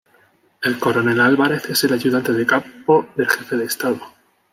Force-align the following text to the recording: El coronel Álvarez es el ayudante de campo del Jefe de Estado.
El 0.63 0.79
coronel 0.79 1.19
Álvarez 1.21 1.69
es 1.69 1.83
el 1.83 1.93
ayudante 1.93 2.33
de 2.33 2.43
campo 2.43 3.09
del 3.15 3.29
Jefe 3.29 3.55
de 3.55 3.65
Estado. 3.65 3.99